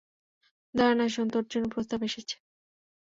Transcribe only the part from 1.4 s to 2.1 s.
জন্য প্রস্তাব